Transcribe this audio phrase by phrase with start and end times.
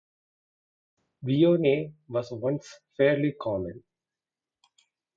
[1.23, 3.83] Viognier was once fairly common.